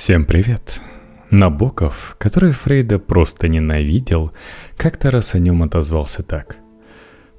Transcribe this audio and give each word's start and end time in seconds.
Всем 0.00 0.24
привет! 0.24 0.80
Набоков, 1.28 2.16
который 2.16 2.52
Фрейда 2.52 2.98
просто 2.98 3.48
ненавидел, 3.48 4.32
как-то 4.78 5.10
раз 5.10 5.34
о 5.34 5.38
нем 5.38 5.62
отозвался 5.62 6.22
так. 6.22 6.56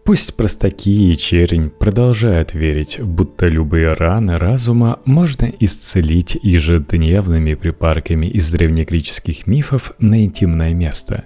Пусть 0.06 0.38
простаки 0.38 1.12
и 1.12 1.18
черень 1.18 1.72
продолжают 1.72 2.54
верить, 2.54 3.00
будто 3.02 3.48
любые 3.48 3.94
раны 3.94 4.38
разума 4.38 5.00
можно 5.06 5.52
исцелить 5.60 6.38
ежедневными 6.44 7.56
припарками 7.56 8.28
из 8.28 8.52
древнегреческих 8.52 9.48
мифов 9.48 9.94
на 9.98 10.24
интимное 10.24 10.76
место. 10.76 11.26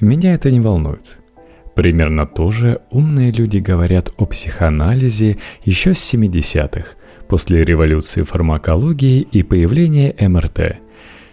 Меня 0.00 0.32
это 0.32 0.50
не 0.50 0.60
волнует. 0.60 1.18
Примерно 1.74 2.26
то 2.26 2.50
же 2.50 2.80
умные 2.90 3.32
люди 3.32 3.58
говорят 3.58 4.14
о 4.16 4.24
психоанализе 4.24 5.36
еще 5.62 5.92
с 5.92 6.14
70-х, 6.14 6.96
после 7.30 7.64
революции 7.64 8.22
фармакологии 8.22 9.20
и 9.20 9.44
появления 9.44 10.12
МРТ. 10.18 10.80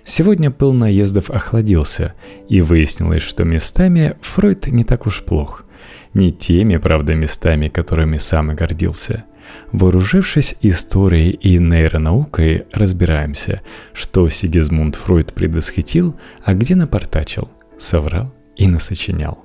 Сегодня 0.04 0.52
пыл 0.52 0.72
наездов 0.72 1.32
охладился, 1.32 2.14
и 2.48 2.62
выяснилось, 2.62 3.24
что 3.24 3.44
местами 3.44 4.16
Фройд 4.22 4.68
не 4.68 4.84
так 4.84 5.08
уж 5.08 5.24
плох. 5.24 5.66
Не 6.14 6.32
теми, 6.32 6.78
правда, 6.78 7.16
местами, 7.16 7.68
которыми 7.68 8.18
сам 8.18 8.52
и 8.52 8.56
гордился. 8.56 9.26
Вооружившись 9.72 10.56
историей 10.62 11.32
и 11.32 11.58
нейронаукой, 11.58 12.68
разбираемся, 12.72 13.62
что 13.94 14.30
Сигизмунд 14.30 14.96
Фройд 14.96 15.34
предвосхитил, 15.34 16.16
а 16.46 16.54
где 16.54 16.76
напортачил, 16.76 17.50
соврал 17.80 18.32
и 18.56 18.68
насочинял. 18.68 19.44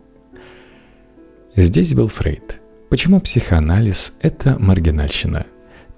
Здесь 1.56 1.94
был 1.94 2.08
Фрейд. 2.08 2.60
Почему 2.90 3.20
психоанализ– 3.20 4.12
это 4.20 4.58
маргинальщина? 4.58 5.46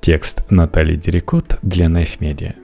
Текст 0.04 0.44
Натальи 0.50 0.96
Дерекот 0.96 1.58
для 1.62 1.86
Knife 1.86 2.18
Media. 2.18 2.54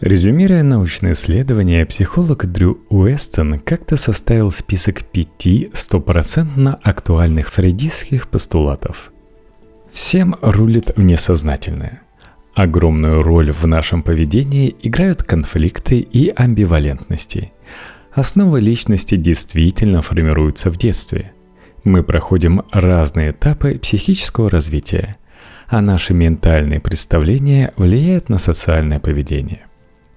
Резюмируя 0.00 0.64
научное 0.64 1.12
исследование, 1.12 1.86
психолог 1.86 2.50
Дрю 2.50 2.80
Уэстон 2.88 3.60
как-то 3.60 3.96
составил 3.96 4.50
список 4.50 5.04
пяти 5.04 5.70
стопроцентно 5.74 6.74
актуальных 6.82 7.50
фрейдистских 7.52 8.26
постулатов. 8.26 9.12
Всем 9.92 10.34
рулит 10.42 10.90
внесознательное. 10.96 12.02
Огромную 12.54 13.22
роль 13.22 13.52
в 13.52 13.64
нашем 13.68 14.02
поведении 14.02 14.74
играют 14.82 15.22
конфликты 15.22 16.00
и 16.00 16.32
амбивалентности. 16.34 17.52
Основы 18.10 18.60
личности 18.60 19.14
действительно 19.14 20.02
формируются 20.02 20.70
в 20.70 20.76
детстве. 20.76 21.30
Мы 21.84 22.02
проходим 22.02 22.62
разные 22.72 23.30
этапы 23.30 23.78
психического 23.78 24.50
развития– 24.50 25.16
а 25.70 25.80
наши 25.80 26.12
ментальные 26.12 26.80
представления 26.80 27.72
влияют 27.76 28.28
на 28.28 28.38
социальное 28.38 28.98
поведение. 28.98 29.66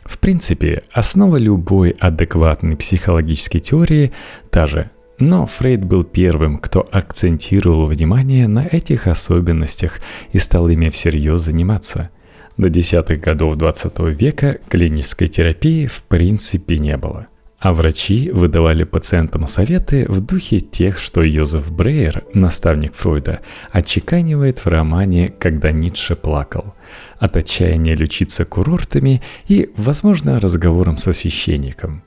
В 0.03 0.17
принципе, 0.17 0.83
основа 0.91 1.37
любой 1.37 1.91
адекватной 1.91 2.75
психологической 2.75 3.61
теории 3.61 4.11
та 4.49 4.65
же, 4.65 4.89
но 5.19 5.45
Фрейд 5.45 5.85
был 5.85 6.03
первым, 6.03 6.57
кто 6.57 6.85
акцентировал 6.91 7.85
внимание 7.85 8.47
на 8.47 8.65
этих 8.65 9.07
особенностях 9.07 10.01
и 10.31 10.39
стал 10.39 10.67
ими 10.69 10.89
всерьез 10.89 11.41
заниматься. 11.41 12.09
До 12.57 12.69
десятых 12.69 13.21
годов 13.21 13.55
20 13.55 13.99
века 14.19 14.57
клинической 14.69 15.27
терапии 15.27 15.85
в 15.85 16.01
принципе 16.03 16.79
не 16.79 16.97
было 16.97 17.27
а 17.63 17.71
врачи 17.71 18.29
выдавали 18.29 18.83
пациентам 18.83 19.47
советы 19.47 20.05
в 20.09 20.19
духе 20.19 20.59
тех, 20.59 20.99
что 20.99 21.21
Йозеф 21.23 21.71
Брейер, 21.71 22.25
наставник 22.33 22.93
Фройда, 22.93 23.39
отчеканивает 23.71 24.59
в 24.59 24.67
романе 24.67 25.33
«Когда 25.39 25.71
Ницше 25.71 26.17
плакал», 26.17 26.75
от 27.19 27.37
отчаяния 27.37 27.95
лечиться 27.95 28.43
курортами 28.43 29.21
и, 29.47 29.69
возможно, 29.77 30.41
разговором 30.41 30.97
со 30.97 31.13
священником. 31.13 32.03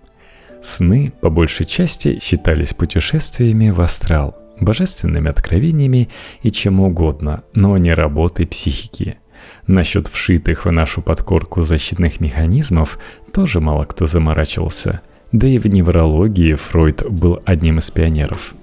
Сны, 0.63 1.11
по 1.23 1.31
большей 1.31 1.65
части, 1.65 2.21
считались 2.23 2.75
путешествиями 2.75 3.71
в 3.71 3.81
астрал, 3.81 4.37
божественными 4.61 5.31
откровениями 5.31 6.11
и 6.43 6.51
чем 6.51 6.81
угодно, 6.81 7.45
но 7.55 7.79
не 7.79 7.95
работой 7.95 8.47
психики– 8.47 9.19
Насчет 9.67 10.09
вшитых 10.09 10.65
в 10.65 10.71
нашу 10.73 11.03
подкорку 11.03 11.61
защитных 11.63 12.21
механизмов 12.21 12.99
тоже 13.33 13.61
мало 13.61 13.85
кто 13.85 14.07
заморачивался– 14.07 15.03
да 15.33 15.49
и 15.49 15.59
в 15.59 15.67
неврологии 15.67 16.55
Фройд 16.55 17.05
был 17.09 17.41
одним 17.45 17.79
из 17.79 17.91
пионеров. 17.91 18.55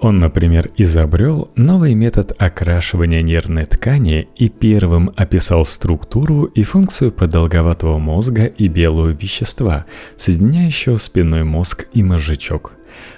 Он, 0.00 0.20
например, 0.20 0.70
изобрел 0.76 1.50
новый 1.56 1.94
метод 1.94 2.32
окрашивания 2.38 3.20
нервной 3.20 3.66
ткани 3.66 4.28
и 4.36 4.48
первым 4.48 5.10
описал 5.16 5.64
структуру 5.64 6.44
и 6.44 6.62
функцию 6.62 7.10
продолговатого 7.10 7.98
мозга 7.98 8.44
и 8.44 8.68
белого 8.68 9.08
вещества, 9.08 9.86
соединяющего 10.16 10.96
спинной 10.96 11.42
мозг 11.42 11.88
и 11.92 12.04
мозжечок. 12.04 12.74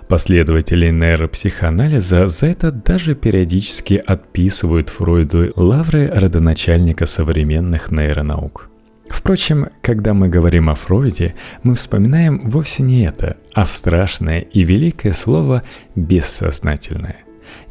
Последователи 0.09 0.91
нейропсихоанализа 0.91 2.29
за 2.29 2.47
это 2.47 2.73
даже 2.73 3.15
периодически 3.15 4.03
отписывают 4.05 4.89
Фройду 4.89 5.53
лавры 5.57 6.09
родоначальника 6.09 7.05
современных 7.05 7.91
нейронаук. 7.91 8.70
Впрочем, 9.11 9.67
когда 9.83 10.15
мы 10.15 10.29
говорим 10.29 10.71
о 10.71 10.77
Фройде, 10.77 11.35
мы 11.65 11.75
вспоминаем 11.75 12.49
вовсе 12.49 12.85
не 12.85 13.03
это, 13.03 13.37
а 13.53 13.67
страшное 13.67 14.41
и 14.41 14.63
великое 14.63 15.13
слово 15.13 15.65
«бессознательное». 15.97 17.17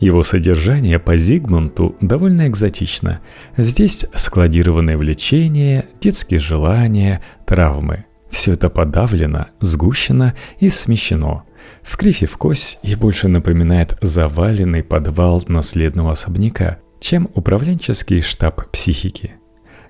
Его 0.01 0.21
содержание 0.21 0.99
по 0.99 1.15
Зигмунту 1.15 1.95
довольно 2.01 2.47
экзотично. 2.47 3.21
Здесь 3.55 4.05
складированные 4.13 4.97
влечения, 4.97 5.85
детские 6.01 6.41
желания, 6.41 7.21
травмы. 7.45 8.05
Все 8.29 8.53
это 8.53 8.69
подавлено, 8.69 9.47
сгущено 9.61 10.33
и 10.59 10.69
смещено. 10.69 11.43
В 11.81 11.95
крифе 11.95 12.25
в 12.25 12.37
кость 12.37 12.79
и 12.83 12.95
больше 12.95 13.29
напоминает 13.29 13.97
заваленный 14.01 14.83
подвал 14.83 15.41
наследного 15.47 16.11
особняка, 16.11 16.79
чем 16.99 17.29
управленческий 17.33 18.19
штаб 18.19 18.69
психики– 18.71 19.35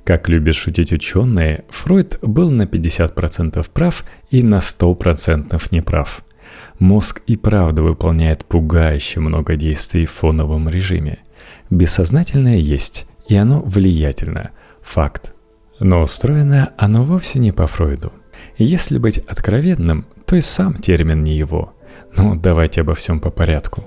как 0.09 0.27
любят 0.27 0.55
шутить 0.55 0.91
ученые, 0.91 1.65
Фройд 1.69 2.17
был 2.23 2.49
на 2.49 2.63
50% 2.63 3.63
прав 3.71 4.03
и 4.31 4.41
на 4.41 4.57
100% 4.57 5.61
неправ. 5.69 6.23
Мозг 6.79 7.21
и 7.27 7.37
правда 7.37 7.83
выполняет 7.83 8.43
пугающе 8.43 9.19
много 9.19 9.55
действий 9.55 10.07
в 10.07 10.11
фоновом 10.11 10.67
режиме. 10.67 11.19
Бессознательное 11.69 12.57
есть, 12.57 13.05
и 13.27 13.35
оно 13.35 13.61
влиятельно. 13.61 14.49
Факт. 14.81 15.35
Но 15.79 16.01
устроено 16.01 16.73
оно 16.75 17.03
вовсе 17.03 17.37
не 17.37 17.51
по 17.51 17.67
Фройду. 17.67 18.11
Если 18.57 18.97
быть 18.97 19.19
откровенным, 19.19 20.07
то 20.25 20.35
и 20.35 20.41
сам 20.41 20.73
термин 20.73 21.23
не 21.23 21.37
его. 21.37 21.75
Но 22.17 22.33
давайте 22.33 22.81
обо 22.81 22.95
всем 22.95 23.19
по 23.19 23.29
порядку. 23.29 23.83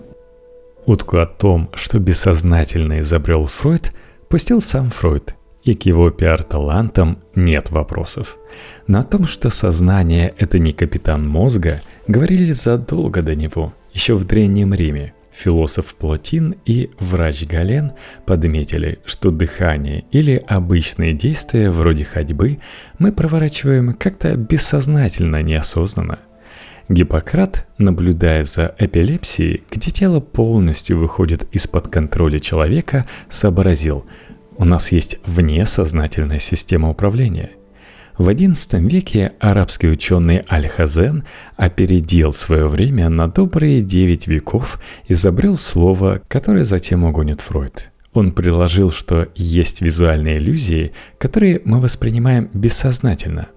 Утку 0.87 1.17
о 1.17 1.27
том, 1.27 1.69
что 1.75 1.99
бессознательно 1.99 3.01
изобрел 3.01 3.47
Фройд, 3.47 3.93
пустил 4.29 4.61
сам 4.61 4.91
Фройд– 4.91 5.35
и 5.65 5.75
к 5.75 5.87
его 5.87 6.11
пиар-талантам 6.11 7.19
нет 7.35 7.71
вопросов. 7.71 8.37
Но 8.87 9.01
о 9.01 9.05
том, 9.05 9.27
что 9.27 9.51
сознание– 9.51 10.35
это 10.39 10.59
не 10.59 10.73
капитан 10.73 11.27
мозга, 11.27 11.81
говорили 12.09 12.53
задолго 12.53 13.23
до 13.23 13.35
него, 13.35 13.73
еще 13.93 14.15
в 14.15 14.25
Древнем 14.25 14.75
Риме. 14.75 15.15
Философ 15.33 15.95
Плотин 15.95 16.57
и 16.67 16.91
врач 16.99 17.45
Гален 17.45 17.93
подметили, 18.27 18.99
что 19.07 19.31
дыхание 19.31 20.05
или 20.11 20.43
обычные 20.47 21.15
действия 21.15 21.71
вроде 21.71 22.05
ходьбы 22.05 22.59
мы 22.99 23.13
проворачиваем 23.13 23.95
как-то 23.95 24.37
бессознательно, 24.37 25.43
неосознанно. 25.43 26.19
Гиппократ, 26.91 27.67
наблюдая 27.79 28.45
за 28.45 28.75
эпилепсией, 28.77 29.63
где 29.71 29.91
тело 29.91 30.21
полностью 30.21 30.99
выходит 30.99 31.49
из-под 31.53 31.89
контроля 31.89 32.39
человека, 32.39 33.07
сообразил– 33.31 34.05
у 34.57 34.65
нас 34.65 34.93
есть 34.93 35.19
внесознательная 35.25 36.39
система 36.39 36.91
управления. 36.91 37.51
В 38.19 38.29
XI 38.29 38.87
веке 38.89 39.33
арабский 39.41 39.89
ученый 39.89 40.45
Аль-Хазен 40.51 41.25
опередил 41.57 42.33
свое 42.33 42.69
время 42.69 43.09
на 43.09 43.27
добрые 43.27 43.81
девять 43.81 44.27
веков, 44.27 44.79
изобрел 45.09 45.57
слово, 45.57 46.21
которое 46.29 46.65
затем 46.65 47.05
угонит 47.05 47.41
Фройд. 47.41 47.91
Он 48.13 48.33
предложил, 48.33 48.91
что 48.91 49.29
есть 49.35 49.81
визуальные 49.81 50.39
иллюзии, 50.39 50.93
которые 51.17 51.63
мы 51.65 51.81
воспринимаем 51.81 52.51
бессознательно. 52.53 53.49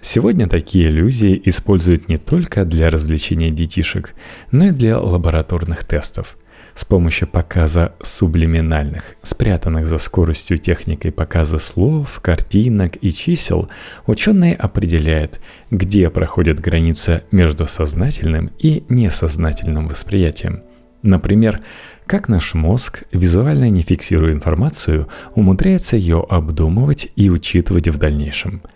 Сегодня 0.00 0.48
такие 0.48 0.88
иллюзии 0.88 1.40
используют 1.44 2.08
не 2.08 2.16
только 2.16 2.64
для 2.64 2.90
развлечения 2.90 3.50
детишек, 3.50 4.14
но 4.50 4.66
и 4.66 4.70
для 4.72 4.98
лабораторных 4.98 5.84
тестов– 5.84 6.36
с 6.74 6.84
помощью 6.84 7.28
показа 7.28 7.94
сублиминальных, 8.02 9.16
спрятанных 9.22 9.86
за 9.86 9.98
скоростью 9.98 10.58
техникой 10.58 11.12
показа 11.12 11.58
слов, 11.58 12.20
картинок 12.20 12.96
и 13.00 13.12
чисел, 13.12 13.68
ученые 14.06 14.54
определяют, 14.54 15.40
где 15.70 16.10
проходит 16.10 16.60
граница 16.60 17.24
между 17.30 17.66
сознательным 17.66 18.50
и 18.58 18.84
несознательным 18.88 19.88
восприятием. 19.88 20.62
Например, 21.02 21.60
как 22.06 22.28
наш 22.28 22.54
мозг, 22.54 23.04
визуально 23.12 23.70
не 23.70 23.82
фиксируя 23.82 24.32
информацию, 24.32 25.08
умудряется 25.34 25.96
ее 25.96 26.26
обдумывать 26.28 27.08
и 27.16 27.30
учитывать 27.30 27.88
в 27.88 27.96
дальнейшем– 27.96 28.62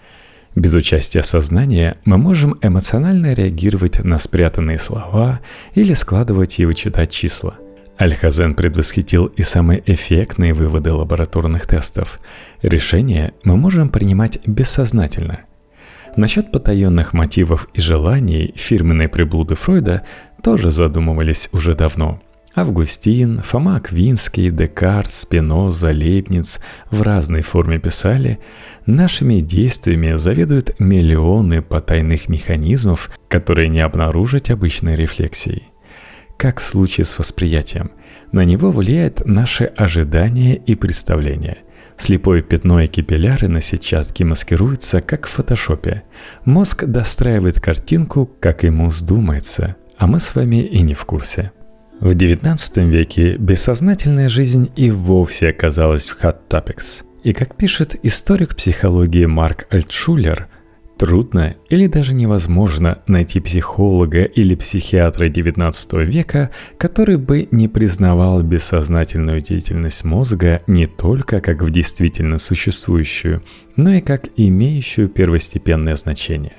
Без 0.55 0.73
участия 0.75 1.23
сознания 1.23 1.97
мы 2.05 2.17
можем 2.17 2.57
эмоционально 2.63 3.35
реагировать 3.35 3.99
на 4.05 4.21
спрятанные 4.21 4.79
слова 4.79 5.41
или 5.75 5.95
складывать 5.95 6.61
и 6.61 6.65
вычитать 6.65 7.11
числа. 7.11 7.55
Альхазен 7.97 8.55
предвосхитил 8.55 9.27
и 9.27 9.43
самые 9.43 9.83
эффектные 9.87 10.53
выводы 10.53 10.93
лабораторных 10.93 11.67
тестов. 11.67 12.21
Решения 12.63 13.35
мы 13.45 13.57
можем 13.57 13.89
принимать 13.89 14.39
бессознательно. 14.47 15.41
Насчет 16.17 16.53
потаенных 16.53 17.13
мотивов 17.13 17.69
и 17.75 17.81
желаний 17.81 18.53
фирменные 18.57 19.09
приблуды 19.09 19.55
Фройда 19.55 20.05
тоже 20.43 20.71
задумывались 20.71 21.49
уже 21.53 21.75
давно– 21.75 22.21
Августин, 22.57 23.41
Фома 23.43 23.77
Аквинский, 23.77 24.51
Декарт, 24.51 25.13
Спиноза, 25.13 25.89
Лейбниц 25.89 26.61
в 26.89 27.03
разной 27.03 27.43
форме 27.43 27.79
писали, 27.79 28.39
нашими 28.87 29.41
действиями 29.41 30.15
заведуют 30.15 30.79
миллионы 30.79 31.63
потайных 31.63 32.29
механизмов, 32.29 33.11
которые 33.29 33.69
не 33.69 33.81
обнаружить 33.81 34.51
обычной 34.51 34.95
рефлексией. 34.95 35.74
Как 36.37 36.61
в 36.61 36.63
случае 36.63 37.05
с 37.05 37.19
восприятием, 37.19 37.93
на 38.33 38.45
него 38.45 38.71
влияет 38.71 39.25
наши 39.25 39.65
ожидания 39.65 40.57
и 40.57 40.75
представления. 40.75 41.59
Слепое 41.97 42.43
пятно 42.43 42.81
и 42.81 42.87
капилляры 42.87 43.49
на 43.49 43.61
сетчатке 43.61 44.25
маскируются, 44.25 45.01
как 45.01 45.27
в 45.27 45.31
фотошопе. 45.31 46.03
Мозг 46.45 46.85
достраивает 46.85 47.61
картинку, 47.61 48.29
как 48.41 48.65
ему 48.65 48.89
вздумается, 48.89 49.77
а 49.97 50.07
мы 50.07 50.19
с 50.19 50.35
вами 50.35 50.65
и 50.65 50.83
не 50.83 50.95
в 50.95 51.05
курсе. 51.05 51.53
В 52.01 52.11
XIX 52.11 52.91
веке 52.91 53.37
бессознательная 53.37 54.29
жизнь 54.29 54.71
и 54.75 54.91
вовсе 54.91 55.51
оказалась 55.51 56.09
в 56.09 56.23
hot 56.23 56.39
topics. 56.51 57.05
И 57.23 57.33
как 57.33 57.57
пишет 57.57 57.97
историк 58.03 58.57
психологии 58.57 59.25
Марк 59.25 59.67
Альтшулер, 59.71 60.49
трудно 61.05 61.57
или 61.69 61.87
даже 61.87 62.15
невозможно 62.15 63.03
найти 63.07 63.39
психолога 63.39 64.23
или 64.23 64.55
психиатра 64.55 65.29
XIX 65.29 66.03
века, 66.03 66.51
который 66.79 67.19
бы 67.19 67.47
не 67.51 67.69
признавал 67.69 68.43
бессознательную 68.43 69.43
деятельность 69.43 70.03
мозга 70.05 70.63
не 70.67 70.87
только 70.87 71.43
как 71.43 71.63
в 71.63 71.71
действительно 71.71 72.39
существующую, 72.39 73.43
но 73.77 73.93
и 73.93 74.01
как 74.01 74.29
имеющую 74.37 75.11
первостепенное 75.11 75.97
значение. 75.97 76.55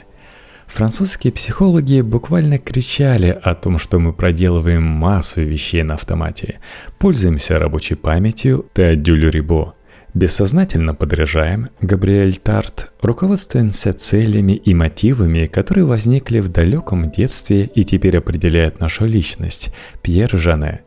Французские 0.68 1.33
психологи 1.33 2.01
буквально 2.01 2.59
кричали 2.59 3.36
о 3.42 3.56
том, 3.56 3.80
что 3.80 3.97
мы 3.97 4.13
проделываем 4.13 4.83
массу 4.83 5.42
вещей 5.42 5.81
на 5.81 5.95
автомате, 5.95 6.59
пользуемся 7.00 7.57
рабочей 7.57 7.95
памятью 7.95 8.68
Теодюлю 8.75 9.31
Рибо, 9.31 9.74
бессознательно 10.16 10.96
подражаем 10.96 11.70
Габриэль 11.82 12.38
Тарт, 12.38 12.92
руководствуемся 13.02 13.94
целями 13.94 14.54
и 14.54 14.74
мотивами, 14.74 15.46
которые 15.46 15.86
возникли 15.86 16.40
в 16.40 16.50
далеком 16.50 17.12
детстве 17.12 17.66
и 17.66 17.84
теперь 17.84 18.18
определяют 18.18 18.80
нашу 18.80 19.06
личность, 19.06 19.72
Пьер 20.02 20.36
Жане. 20.36 20.82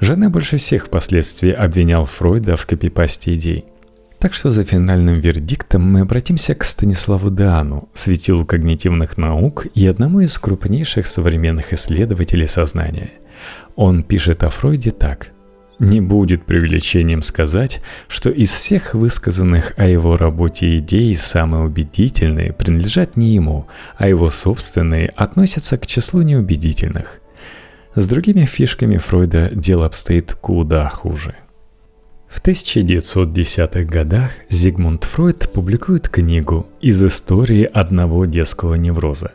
Жане 0.00 0.28
больше 0.28 0.58
всех 0.58 0.86
впоследствии 0.86 1.50
обвинял 1.50 2.04
Фройда 2.04 2.56
в 2.56 2.66
копипасте 2.66 3.34
идей– 3.34 3.64
так 4.20 4.34
что 4.34 4.50
за 4.50 4.64
финальным 4.64 5.18
вердиктом 5.18 5.82
мы 5.82 6.00
обратимся 6.00 6.54
к 6.54 6.62
Станиславу 6.62 7.30
Диану, 7.30 7.88
светилу 7.94 8.44
когнитивных 8.44 9.16
наук 9.16 9.66
и 9.74 9.86
одному 9.86 10.20
из 10.20 10.38
крупнейших 10.38 11.06
современных 11.06 11.72
исследователей 11.72 12.46
сознания. 12.46 13.12
Он 13.76 14.02
пишет 14.02 14.44
о 14.44 14.50
Фройде 14.50 14.90
так. 14.90 15.32
Не 15.80 16.00
будет 16.00 16.44
преувеличением 16.44 17.22
сказать, 17.22 17.80
что 18.06 18.30
из 18.30 18.50
всех 18.50 18.94
высказанных 18.94 19.72
о 19.76 19.86
его 19.86 20.16
работе 20.16 20.78
идей 20.78 21.16
самые 21.16 21.64
убедительные 21.64 22.52
принадлежат 22.52 23.16
не 23.16 23.34
ему, 23.34 23.66
а 23.96 24.06
его 24.06 24.30
собственные 24.30 25.08
относятся 25.16 25.76
к 25.78 25.86
числу 25.86 26.22
неубедительных. 26.22 27.20
С 27.96 28.06
другими 28.08 28.44
фишками 28.44 28.98
Фройда 28.98 29.50
дело 29.52 29.86
обстоит 29.86 30.34
куда 30.34 30.88
хуже– 30.88 31.34
в 32.30 32.40
1910-х 32.42 33.82
годах 33.82 34.30
Зигмунд 34.48 35.02
Фройд 35.02 35.50
публикует 35.52 36.08
книгу 36.08 36.68
«Из 36.80 37.02
истории 37.02 37.64
одного 37.64 38.24
детского 38.24 38.76
невроза». 38.76 39.32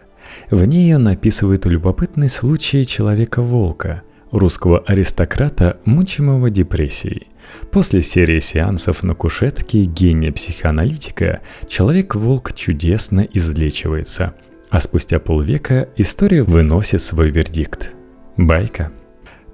В 0.50 0.66
ней 0.66 0.96
он 0.96 1.10
описывает 1.10 1.66
любопытный 1.66 2.30
случай 2.30 2.86
человека-волка, 2.86 4.04
русского 4.32 4.80
аристократа, 4.80 5.80
мучимого 5.86 6.50
депрессией. 6.50 7.28
После 7.72 8.02
серии 8.02 8.40
сеансов 8.40 9.04
на 9.04 9.14
кушетке 9.14 9.84
гения-психоаналитика 9.84 11.42
человек-волк 11.68 12.54
чудесно 12.54 13.22
излечивается, 13.22 14.34
а 14.70 14.80
спустя 14.80 15.20
полвека 15.20 15.90
история 15.96 16.44
выносит 16.44 17.02
свой 17.02 17.30
вердикт. 17.30 17.94
Байка– 18.38 18.92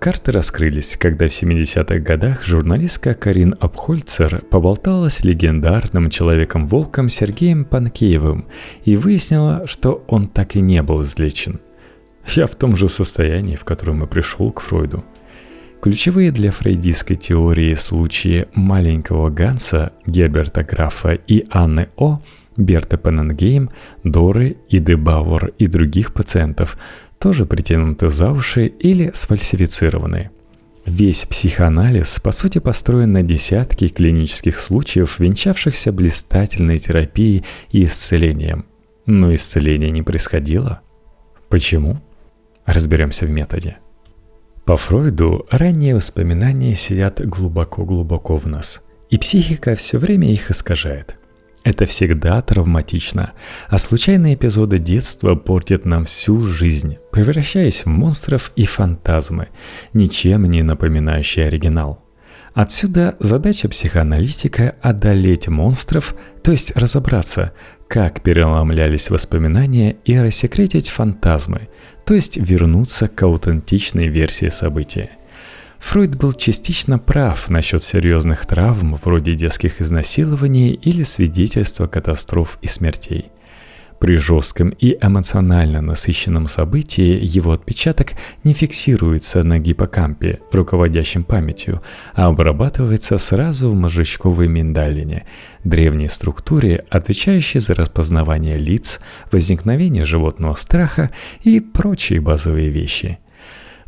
Карты 0.02 0.32
раскрылись, 0.32 0.98
когда 0.98 1.28
в 1.28 1.32
70-х 1.32 2.00
годах 2.00 2.44
журналистка 2.44 3.14
Карин 3.14 3.56
Абхольцер 3.60 4.42
поболтала 4.50 5.10
с 5.10 5.24
легендарным 5.24 6.10
человеком-волком 6.10 7.08
Сергеем 7.08 7.66
Панкеевым 7.66 8.48
и 8.84 8.96
выяснила, 8.96 9.68
что 9.68 10.04
он 10.08 10.28
так 10.28 10.56
и 10.56 10.60
не 10.60 10.82
был 10.82 11.04
излечен. 11.04 11.60
Я 12.28 12.48
в 12.48 12.56
том 12.56 12.76
же 12.76 12.88
состоянии, 12.88 13.56
в 13.56 13.66
котором 13.66 14.04
и 14.04 14.08
пришел 14.08 14.52
к 14.52 14.62
Фройду. 14.62 15.04
Ключевые 15.82 16.32
для 16.32 16.52
фрейдистской 16.52 17.16
теории 17.16 17.74
случаи 17.74 18.48
маленького 18.54 19.30
Ганса, 19.30 19.94
Герберта 20.06 20.64
Графа 20.64 21.14
и 21.14 21.46
Анны 21.50 21.90
О– 21.98 22.22
Берта 22.58 22.98
Пенненгейм, 22.98 23.70
Доры 24.04 24.58
и 24.70 24.80
Дебауэр 24.80 25.54
и 25.58 25.68
других 25.68 26.14
пациентов 26.14 26.78
тоже 27.20 27.46
притянуты 27.46 28.10
за 28.10 28.32
уши 28.32 28.68
или 28.68 29.12
сфальсифицированы. 29.14 30.32
Весь 30.86 31.26
психоанализ, 31.26 32.20
по 32.20 32.32
сути, 32.32 32.58
построен 32.58 33.14
на 33.14 33.22
десятки 33.22 33.88
клинических 33.88 34.58
случаев, 34.58 35.20
венчавшихся 35.20 35.92
блистательной 35.92 36.80
терапией 36.80 37.46
и 37.72 37.86
исцелением. 37.86 38.66
Но 39.06 39.34
исцеление 39.34 39.92
не 39.92 40.02
происходило. 40.02 40.82
Почему? 41.50 42.02
Разберемся 42.66 43.26
в 43.26 43.32
методе. 43.32 43.78
По 44.66 44.78
Фройду 44.78 45.46
ранние 45.50 45.96
воспоминания 45.96 46.76
сидят 46.76 47.20
глубоко-глубоко 47.20 48.38
в 48.38 48.46
нас, 48.48 48.82
и 49.10 49.18
психика 49.18 49.76
все 49.76 49.98
время 49.98 50.32
их 50.32 50.52
искажает– 50.52 51.18
это 51.64 51.86
всегда 51.86 52.42
травматично, 52.42 53.34
а 53.70 53.78
случайные 53.78 54.34
эпизоды 54.34 54.80
детства 54.80 55.36
портят 55.36 55.86
нам 55.86 56.06
всю 56.06 56.42
жизнь, 56.42 56.98
превращаясь 57.12 57.86
в 57.86 57.88
монстров 57.88 58.52
и 58.56 58.66
фантазмы, 58.66 59.50
ничем 59.94 60.50
не 60.50 60.64
напоминающие 60.64 61.46
оригинал. 61.46 62.04
Отсюда 62.56 63.16
задача 63.20 63.70
психоаналитика– 63.70 64.76
одолеть 64.82 65.48
монстров, 65.48 66.16
то 66.44 66.52
есть 66.52 66.76
разобраться, 66.76 67.54
как 67.92 68.22
переломлялись 68.22 69.10
воспоминания 69.10 69.98
и 70.06 70.18
рассекретить 70.18 70.88
фантазмы, 70.88 71.68
то 72.06 72.14
есть 72.14 72.38
вернуться 72.38 73.10
к 73.10 73.22
аутентичной 73.22 74.08
версии 74.08 74.48
события– 74.48 75.10
Фройд 75.80 76.16
был 76.16 76.32
частично 76.34 77.00
прав 77.00 77.50
насчет 77.50 77.82
серьезных 77.82 78.46
травм 78.46 79.00
вроде 79.04 79.34
детских 79.34 79.82
изнасилований 79.82 80.74
или 80.74 81.02
свидетельства 81.02 81.88
катастроф 81.88 82.60
и 82.62 82.68
смертей. 82.68 83.32
При 84.02 84.16
жестком 84.18 84.70
и 84.70 84.98
эмоционально 85.00 85.80
насыщенном 85.80 86.48
событии 86.48 87.20
его 87.22 87.52
отпечаток 87.52 88.14
не 88.44 88.54
фиксируется 88.54 89.44
на 89.44 89.60
гиппокампе, 89.60 90.40
руководящем 90.52 91.24
памятью, 91.24 91.84
а 92.16 92.26
обрабатывается 92.26 93.20
сразу 93.20 93.70
в 93.70 93.76
мозжечковой 93.76 94.48
миндалине, 94.48 95.28
древней 95.64 96.10
структуре, 96.10 96.84
отвечающей 96.90 97.60
за 97.60 97.76
распознавание 97.76 98.58
лиц, 98.58 99.00
возникновение 99.32 100.04
животного 100.04 100.56
страха 100.56 101.12
и 101.44 101.60
прочие 101.60 102.22
базовые 102.22 102.70
вещи– 102.70 103.20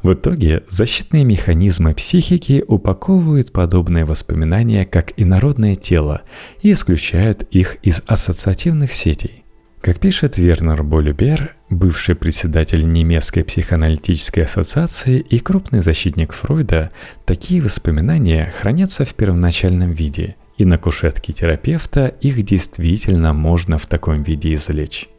в 0.04 0.12
итоге 0.12 0.64
защитные 0.68 1.24
механизмы 1.24 1.96
психики 1.96 2.62
упаковывают 2.68 3.54
подобные 3.54 4.04
воспоминания 4.04 4.86
как 4.86 5.14
инородное 5.16 5.76
тело 5.76 6.24
и 6.62 6.74
исключают 6.74 7.44
их 7.52 7.78
из 7.84 8.04
ассоциативных 8.06 8.92
сетей. 8.92 9.43
Как 9.84 10.00
пишет 10.00 10.38
Вернер 10.38 10.82
Болюбер, 10.82 11.58
бывший 11.70 12.16
председатель 12.16 12.90
немецкой 12.90 13.44
психоаналитической 13.44 14.46
ассоциации 14.46 15.20
и 15.20 15.40
крупный 15.40 15.82
защитник 15.82 16.32
Фройда, 16.32 16.92
такие 17.26 17.62
воспоминания 17.62 18.54
хранятся 18.58 19.04
в 19.04 19.14
первоначальном 19.14 19.92
виде, 19.92 20.38
и 20.58 20.64
на 20.64 20.78
кушетке 20.78 21.34
терапевта 21.34 22.08
их 22.22 22.42
действительно 22.44 23.34
можно 23.34 23.78
в 23.78 23.86
таком 23.86 24.24
виде 24.24 24.54
извлечь. 24.54 25.10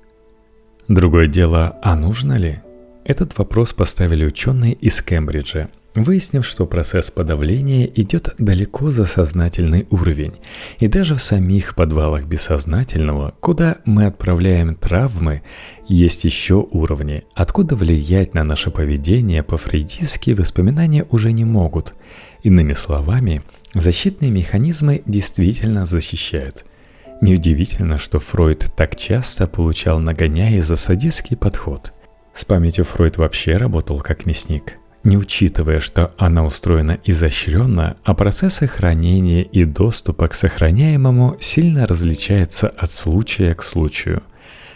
Другое 0.89 1.27
дело, 1.27 1.79
а 1.83 1.95
нужно 1.95 2.39
ли? 2.39 2.63
Этот 3.05 3.37
вопрос 3.37 3.75
поставили 3.75 4.25
ученые 4.25 4.73
из 4.73 5.03
Кембриджа. 5.03 5.69
Выяснив, 5.95 6.45
что 6.45 6.67
процесс 6.67 7.11
подавления 7.11 7.87
идет 7.87 8.35
далеко 8.39 8.91
за 8.91 9.07
сознательный 9.07 9.87
уровень. 9.91 10.35
И 10.79 10.89
даже 10.89 11.15
в 11.15 11.23
самих 11.23 11.75
подвалах 11.75 12.25
бессознательного, 12.25 13.35
куда 13.41 13.79
мы 13.85 14.07
отправляем 14.07 14.75
травмы, 14.75 15.43
есть 15.89 16.25
еще 16.25 16.67
уровни, 16.71 17.25
откуда 17.35 17.77
влиять 17.77 18.35
на 18.35 18.45
наше 18.45 18.71
поведение 18.71 19.43
по-фрейдистски 19.43 20.31
воспоминания 20.31 21.07
уже 21.11 21.33
не 21.33 21.45
могут. 21.45 21.95
Иными 22.43 22.73
словами, 22.73 23.43
защитные 23.75 24.31
механизмы 24.31 25.03
действительно 25.07 25.87
защищают– 25.87 26.65
Неудивительно, 27.21 27.99
что 27.99 28.19
Фройд 28.19 28.73
так 28.77 28.97
часто 28.97 29.47
получал 29.47 29.99
нагоняя 29.99 30.61
за 30.63 30.77
садистский 30.77 31.37
подход. 31.37 31.93
С 32.35 32.45
памятью 32.45 32.85
Фройд 32.85 33.17
вообще 33.17 33.57
работал 33.57 34.01
как 34.01 34.27
мясник, 34.27 34.79
не 35.05 35.17
учитывая, 35.17 35.81
что 35.81 36.13
она 36.17 36.45
устроена 36.45 36.99
изощренно, 37.05 37.97
а 38.03 38.15
процессы 38.15 38.67
хранения 38.67 39.43
и 39.43 39.65
доступа 39.65 40.29
к 40.29 40.35
сохраняемому 40.35 41.37
сильно 41.41 41.87
различаются 41.87 42.69
от 42.69 42.91
случая 42.91 43.55
к 43.55 43.63
случаю. 43.63 44.23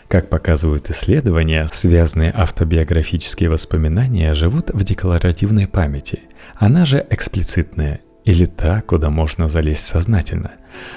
Как 0.08 0.30
показывают 0.30 0.88
исследования, 0.88 1.68
связанные 1.72 2.32
автобиографические 2.34 3.50
воспоминания 3.50 4.32
живут 4.34 4.70
в 4.70 4.82
декларативной 4.84 5.66
памяти, 5.66 6.20
она 6.56 6.86
же 6.86 7.06
эксплицитная, 7.10 8.00
или 8.24 8.44
та, 8.44 8.82
куда 8.82 9.08
можно 9.08 9.48
залезть 9.48 9.84
сознательно. 9.84 10.52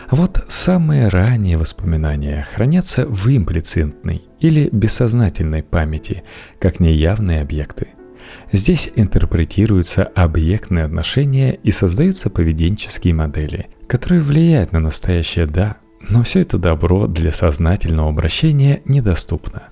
А 0.09 0.15
вот 0.15 0.43
самые 0.49 1.07
ранние 1.07 1.57
воспоминания 1.57 2.45
хранятся 2.53 3.05
в 3.05 3.27
имплицитной 3.27 4.23
или 4.41 4.67
бессознательной 4.71 5.63
памяти, 5.63 6.23
как 6.59 6.81
неявные 6.81 7.41
объекты. 7.41 7.87
Здесь 8.51 8.91
интерпретируются 8.95 10.03
объектные 10.03 10.85
отношения 10.85 11.53
и 11.63 11.71
создаются 11.71 12.29
поведенческие 12.29 13.13
модели, 13.13 13.67
которые 13.87 14.21
влияют 14.21 14.71
на 14.71 14.79
настоящее 14.79 15.45
«да», 15.45 15.77
но 16.09 16.23
все 16.23 16.41
это 16.41 16.57
добро 16.57 17.07
для 17.07 17.31
сознательного 17.31 18.09
обращения 18.09 18.81
недоступно. 18.85 19.69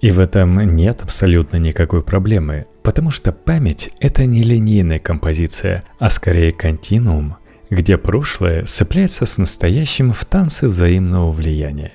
И 0.00 0.10
в 0.10 0.20
этом 0.20 0.60
нет 0.74 1.02
абсолютно 1.02 1.56
никакой 1.56 2.02
проблемы, 2.02 2.66
потому 2.82 3.10
что 3.10 3.32
память— 3.32 3.90
это 4.00 4.26
не 4.26 4.42
линейная 4.42 4.98
композиция, 4.98 5.84
а 5.98 6.10
скорее 6.10 6.52
континуум, 6.52 7.36
где 7.70 7.96
прошлое 7.96 8.64
цепляется 8.64 9.26
с 9.26 9.38
настоящим 9.38 10.12
в 10.12 10.24
танце 10.24 10.68
взаимного 10.68 11.30
влияния. 11.30 11.92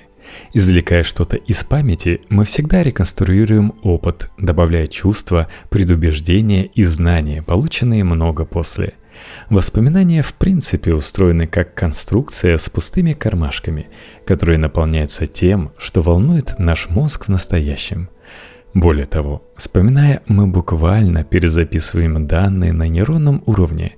Извлекая 0.52 1.02
что-то 1.02 1.36
из 1.36 1.64
памяти, 1.64 2.20
мы 2.28 2.44
всегда 2.44 2.82
реконструируем 2.82 3.74
опыт, 3.82 4.30
добавляя 4.38 4.86
чувства, 4.86 5.48
предубеждения 5.70 6.64
и 6.64 6.84
знания, 6.84 7.42
полученные 7.42 8.04
много 8.04 8.44
после– 8.44 8.94
Воспоминания 9.50 10.22
в 10.22 10.34
принципе 10.34 10.94
устроены 10.94 11.46
как 11.46 11.74
конструкция 11.74 12.58
с 12.58 12.68
пустыми 12.70 13.12
кармашками, 13.12 13.88
которые 14.24 14.58
наполняются 14.58 15.26
тем, 15.26 15.72
что 15.78 16.00
волнует 16.02 16.58
наш 16.58 16.88
мозг 16.88 17.26
в 17.26 17.28
настоящем. 17.28 18.08
Более 18.74 19.04
того, 19.04 19.42
вспоминая, 19.56 20.22
мы 20.26 20.46
буквально 20.46 21.24
перезаписываем 21.24 22.26
данные 22.26 22.72
на 22.72 22.88
нейронном 22.88 23.42
уровне. 23.44 23.96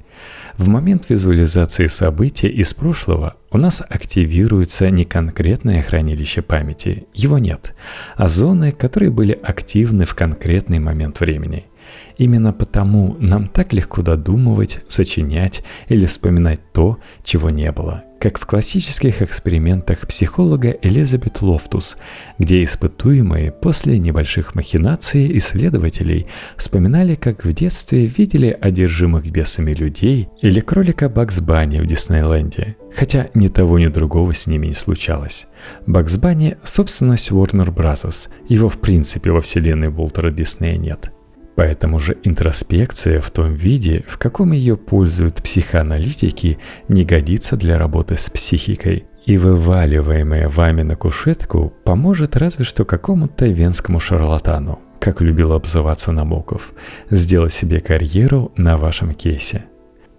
В 0.56 0.68
момент 0.68 1.08
визуализации 1.08 1.86
события 1.86 2.48
из 2.48 2.74
прошлого 2.74 3.36
у 3.50 3.58
нас 3.58 3.82
активируется 3.88 4.90
не 4.90 5.04
конкретное 5.04 5.82
хранилище 5.82 6.42
памяти, 6.42 7.06
его 7.12 7.38
нет, 7.38 7.74
а 8.16 8.28
зоны, 8.28 8.72
которые 8.72 9.10
были 9.10 9.32
активны 9.32 10.04
в 10.04 10.14
конкретный 10.14 10.78
момент 10.78 11.20
времени– 11.20 11.66
Именно 12.16 12.52
потому 12.52 13.16
нам 13.18 13.48
так 13.48 13.72
легко 13.72 14.02
додумывать, 14.02 14.80
сочинять 14.88 15.62
или 15.88 16.06
вспоминать 16.06 16.60
то, 16.72 16.98
чего 17.22 17.50
не 17.50 17.70
было, 17.72 18.04
как 18.20 18.38
в 18.38 18.46
классических 18.46 19.20
экспериментах 19.20 20.06
психолога 20.06 20.70
Элизабет 20.70 21.42
Лофтус, 21.42 21.96
где 22.38 22.62
испытуемые 22.64 23.52
после 23.52 23.98
небольших 23.98 24.54
махинаций 24.54 25.36
исследователей 25.36 26.26
вспоминали, 26.56 27.16
как 27.16 27.44
в 27.44 27.52
детстве 27.52 28.06
видели 28.06 28.56
одержимых 28.58 29.30
бесами 29.30 29.72
людей 29.72 30.28
или 30.40 30.60
кролика 30.60 31.08
Бакс 31.08 31.40
Банни 31.40 31.80
в 31.80 31.86
Диснейленде, 31.86 32.76
хотя 32.94 33.28
ни 33.34 33.48
того, 33.48 33.78
ни 33.78 33.88
другого 33.88 34.32
с 34.32 34.46
ними 34.46 34.68
не 34.68 34.74
случалось. 34.74 35.46
Бакс 35.86 36.16
Банни– 36.16 36.56
собственность 36.64 37.30
Warner 37.30 37.74
Bros., 37.74 38.28
его 38.48 38.68
в 38.68 38.78
принципе 38.78 39.32
во 39.32 39.40
вселенной 39.40 39.88
Уолтера 39.88 40.30
Диснея 40.30 40.78
нет– 40.78 41.10
Поэтому 41.56 42.00
же 42.00 42.16
интроспекция 42.24 43.20
в 43.20 43.30
том 43.30 43.54
виде, 43.54 44.04
в 44.08 44.18
каком 44.18 44.52
ее 44.52 44.76
пользуют 44.76 45.36
психоаналитики, 45.36 46.58
не 46.88 47.04
годится 47.04 47.56
для 47.56 47.78
работы 47.78 48.16
с 48.16 48.28
психикой. 48.28 49.04
И 49.24 49.38
вываливаемая 49.38 50.48
вами 50.48 50.82
на 50.82 50.96
кушетку 50.96 51.72
поможет 51.84 52.36
разве 52.36 52.64
что 52.64 52.84
какому-то 52.84 53.46
венскому 53.46 53.98
шарлатану, 53.98 54.80
как 55.00 55.22
любил 55.22 55.52
обзываться 55.52 56.12
Набоков, 56.12 56.74
сделать 57.08 57.54
себе 57.54 57.80
карьеру 57.80 58.52
на 58.56 58.76
вашем 58.76 59.14
кейсе. 59.14 59.64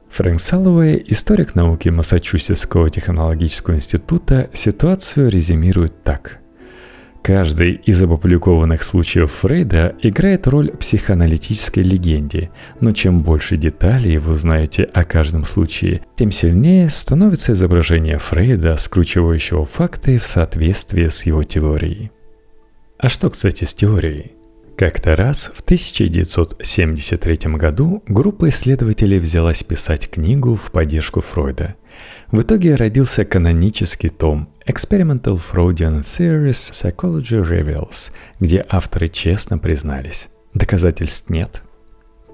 Фрэнк 0.09 0.39
Саллоуэй, 0.39 1.03
историк 1.07 1.55
науки 1.55 1.89
Массачусетского 1.89 2.89
технологического 2.89 3.75
института, 3.75 4.49
ситуацию 4.53 5.29
резюмирует 5.29 6.03
так– 6.03 6.39
Каждый 7.25 7.71
из 7.71 8.03
опубликованных 8.03 8.83
случаев 8.83 9.31
Фрейда 9.31 9.95
играет 10.03 10.45
роль 10.45 10.69
психоаналитической 10.69 11.81
легенде, 11.81 12.51
но 12.79 12.91
чем 12.91 13.23
больше 13.23 13.57
деталей 13.57 14.17
вы 14.17 14.33
узнаете 14.33 14.83
о 14.83 15.03
каждом 15.05 15.43
случае, 15.43 16.01
тем 16.17 16.29
сильнее 16.29 16.87
становится 16.91 17.53
изображение 17.53 18.19
Фрейда, 18.19 18.77
скручивающего 18.77 19.65
факты 19.65 20.19
в 20.19 20.23
соответствии 20.23 21.07
с 21.07 21.23
его 21.25 21.41
теорией. 21.41 22.11
А 22.99 23.09
что, 23.09 23.31
кстати, 23.31 23.63
с 23.65 23.73
теорией? 23.73 24.34
Как-то 24.77 25.15
раз 25.15 25.51
в 25.53 25.61
1973 25.61 27.37
году 27.53 28.03
группа 28.07 28.49
исследователей 28.49 29.19
взялась 29.19 29.63
писать 29.63 30.09
книгу 30.09 30.55
в 30.55 30.69
поддержку 30.69 31.21
Фройда. 31.21 31.75
В 32.29 32.41
итоге 32.41 32.75
родился 32.75 33.23
канонический 33.23 34.09
том 34.09 34.49
Experimental 34.67 35.39
Freudian 35.39 36.01
Theories 36.01 36.73
Psychology 36.73 37.41
Reveals, 37.41 38.11
где 38.41 38.65
авторы 38.67 39.07
честно 39.07 39.57
признались. 39.57 40.27
Доказательств 40.53 41.29
нет. 41.29 41.63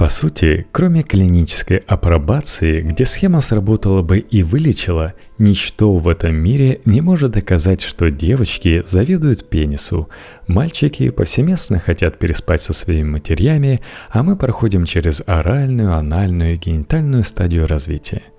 По 0.02 0.10
сути, 0.10 0.66
кроме 0.72 1.04
клинической 1.04 1.78
апробации, 1.78 2.82
где 2.82 3.06
схема 3.06 3.40
сработала 3.40 4.02
бы 4.02 4.18
и 4.18 4.42
вылечила, 4.42 5.14
ничто 5.38 5.94
в 5.94 6.08
этом 6.08 6.34
мире 6.34 6.82
не 6.86 7.02
может 7.02 7.34
доказать, 7.34 7.82
что 7.82 8.10
девочки 8.10 8.84
завидуют 8.88 9.48
пенису, 9.48 10.10
мальчики 10.48 11.12
повсеместно 11.12 11.78
хотят 11.78 12.18
переспать 12.18 12.64
со 12.64 12.74
своими 12.74 13.10
матерями, 13.10 13.80
а 14.10 14.24
мы 14.24 14.36
проходим 14.38 14.86
через 14.86 15.22
оральную, 15.28 15.94
анальную 15.94 16.56
и 16.56 16.58
генитальную 16.58 17.24
стадию 17.24 17.68
развития– 17.68 18.24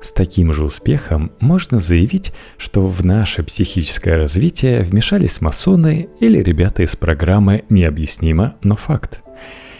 с 0.00 0.12
таким 0.12 0.52
же 0.52 0.62
успехом 0.62 1.32
можно 1.40 1.80
заявить, 1.80 2.32
что 2.56 2.86
в 2.86 3.04
наше 3.04 3.42
психическое 3.42 4.12
развитие 4.12 4.82
вмешались 4.82 5.40
масоны 5.40 6.08
или 6.20 6.40
ребята 6.40 6.84
из 6.84 6.94
программы 6.94 7.64
«Необъяснимо, 7.68 8.54
но 8.62 8.76
факт». 8.76 9.22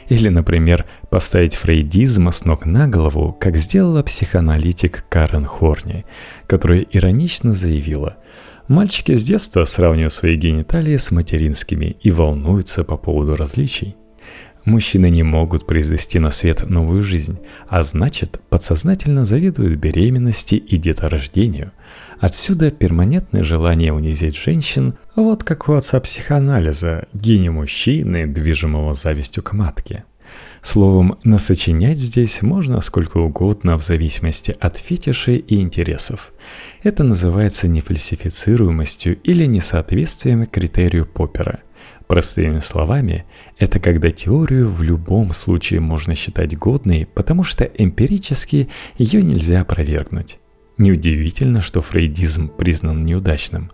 Или, 0.09 0.31
например, 0.31 0.87
поставить 1.11 1.55
фрейдизм 1.55 2.31
с 2.31 2.45
ног 2.45 2.65
на 2.65 2.89
голову, 2.89 3.37
как 3.39 3.57
сделала 3.57 4.03
психоаналитик 4.03 5.05
Карен 5.09 5.45
Хорни, 5.45 6.07
которая 6.47 6.81
иронично 6.81 7.55
заявила 7.55 8.17
«Мальчики 8.69 9.15
с 9.15 9.25
детства 9.25 9.65
сравнивают 9.65 10.13
свои 10.13 10.37
гениталии 10.37 10.97
с 10.97 11.11
материнскими 11.11 11.97
и 12.03 12.11
волнуются 12.11 12.85
по 12.85 12.97
поводу 12.97 13.37
различий». 13.37 13.98
Мужчины 14.69 15.09
не 15.09 15.23
могут 15.23 15.65
произвести 15.65 16.19
на 16.19 16.31
свет 16.31 16.69
новую 16.69 17.03
жизнь, 17.03 17.39
а 17.69 17.83
значит, 17.83 18.39
подсознательно 18.51 19.25
завидуют 19.25 19.79
беременности 19.79 20.57
и 20.57 20.77
деторождению. 20.77 21.73
Отсюда 22.21 22.71
перманентное 22.71 23.43
желание 23.43 23.95
унизить 23.95 24.37
женщин, 24.37 24.99
вот 25.17 25.43
как 25.43 25.71
у 25.71 25.73
отца 25.73 25.99
психоанализа, 26.01 27.07
гения 27.15 27.51
мужчины, 27.51 28.27
движимого 28.27 28.93
завистью 28.93 29.43
к 29.43 29.55
матке. 29.55 30.05
Словом, 30.61 31.19
насочинять 31.25 31.97
здесь 31.97 32.43
можно 32.43 32.83
сколько 32.83 33.17
угодно 33.17 33.79
в 33.79 33.83
зависимости 33.83 34.55
от 34.61 34.77
фетишей 34.77 35.39
и 35.39 35.63
интересов. 35.63 36.35
Это 36.83 37.05
называется 37.05 37.69
нефальсифицируемостью 37.69 39.19
или 39.23 39.47
несоответствием 39.47 40.45
критерию 40.45 41.07
Поппера– 41.07 41.61
Простыми 42.07 42.59
словами, 42.59 43.27
это 43.59 43.81
когда 43.81 44.11
теорию 44.11 44.69
в 44.69 44.83
любом 44.83 45.33
случае 45.33 45.81
можно 45.81 46.15
считать 46.15 46.57
годной, 46.57 47.07
потому 47.07 47.45
что 47.45 47.65
эмпирически 47.65 48.69
ее 48.97 49.23
нельзя 49.23 49.61
опровергнуть. 49.61 50.39
Неудивительно, 50.79 51.61
что 51.61 51.81
фрейдизм 51.81 52.49
признан 52.49 53.05
неудачным. 53.05 53.73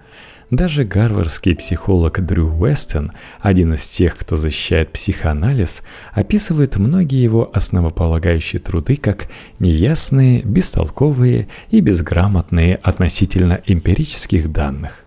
Даже 0.50 0.84
гарвардский 0.84 1.54
психолог 1.54 2.24
Дрю 2.24 2.48
Уэстон, 2.48 3.12
один 3.40 3.74
из 3.74 3.86
тех, 3.88 4.16
кто 4.16 4.36
защищает 4.36 4.92
психоанализ, 4.92 5.82
описывает 6.12 6.76
многие 6.76 7.22
его 7.22 7.50
основополагающие 7.52 8.60
труды 8.60 8.96
как 8.96 9.28
неясные, 9.58 10.42
бестолковые 10.42 11.48
и 11.70 11.80
безграмотные 11.80 12.76
относительно 12.76 13.60
эмпирических 13.66 14.50
данных. 14.50 15.03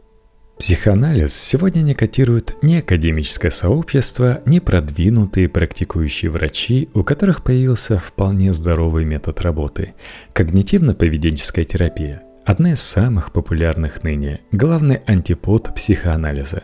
Психоанализ 0.59 1.35
сегодня 1.35 1.81
не 1.81 1.93
котирует 1.93 2.55
ни 2.63 2.77
академическое 2.77 3.51
сообщество, 3.51 4.41
ни 4.47 4.57
продвинутые 4.57 5.49
практикующие 5.49 6.31
врачи, 6.31 6.89
у 6.95 7.03
которых 7.03 7.43
появился 7.43 7.99
вполне 7.99 8.51
здоровый 8.53 9.05
метод 9.05 9.41
работы– 9.41 9.93
когнитивно-поведенческая 10.33 11.63
терапия. 11.63 12.23
Одна 12.43 12.71
из 12.71 12.81
самых 12.81 13.33
популярных 13.33 14.01
ныне, 14.01 14.39
главный 14.51 15.01
антипод 15.05 15.75
психоанализа. 15.75 16.63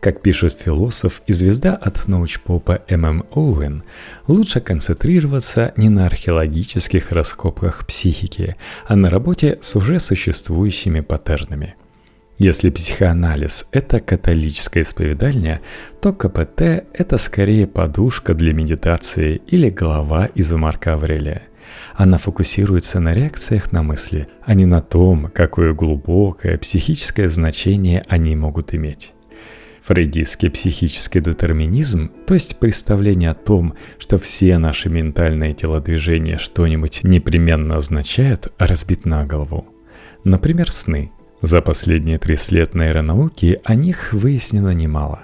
Как 0.00 0.20
пишет 0.20 0.58
философ 0.60 1.22
и 1.28 1.32
звезда 1.32 1.74
от 1.74 2.08
научпопа 2.08 2.82
М.М. 2.88 3.24
Оуэн, 3.30 3.84
лучше 4.26 4.60
концентрироваться 4.60 5.72
не 5.76 5.90
на 5.90 6.06
археологических 6.06 7.12
раскопках 7.12 7.86
психики, 7.86 8.56
а 8.88 8.96
на 8.96 9.08
работе 9.10 9.58
с 9.60 9.76
уже 9.76 10.00
существующими 10.00 11.00
паттернами– 11.00 11.76
если 12.38 12.70
психоанализ– 12.70 13.66
это 13.72 13.98
католическое 13.98 14.84
исповедальня, 14.84 15.60
то 16.00 16.12
КПТ– 16.12 16.60
это 16.92 17.18
скорее 17.18 17.66
подушка 17.66 18.32
для 18.32 18.52
медитации 18.52 19.42
или 19.48 19.70
голова 19.70 20.26
из 20.26 20.52
Марка 20.52 20.94
Аврелия. 20.94 21.42
Она 21.94 22.16
фокусируется 22.16 23.00
на 23.00 23.12
реакциях 23.12 23.72
на 23.72 23.82
мысли, 23.82 24.28
а 24.44 24.54
не 24.54 24.66
на 24.66 24.80
том, 24.80 25.28
какое 25.34 25.74
глубокое 25.74 26.56
психическое 26.58 27.28
значение 27.28 28.04
они 28.06 28.36
могут 28.36 28.72
иметь. 28.72 29.14
Фрейдистский 29.82 30.50
психический 30.50 31.20
детерминизм, 31.20 32.12
то 32.26 32.34
есть 32.34 32.58
представление 32.58 33.30
о 33.30 33.34
том, 33.34 33.74
что 33.98 34.16
все 34.16 34.58
наши 34.58 34.88
ментальные 34.88 35.54
телодвижения 35.54 36.38
что-нибудь 36.38 37.00
непременно 37.02 37.78
означают, 37.78 38.52
разбит 38.58 39.06
на 39.06 39.26
голову. 39.26 39.66
Например, 40.22 40.70
сны– 40.70 41.10
за 41.42 41.60
последние 41.60 42.18
30 42.18 42.52
лет 42.52 42.74
нейронауки 42.74 43.60
о 43.64 43.74
них 43.74 44.12
выяснено 44.12 44.70
немало. 44.70 45.20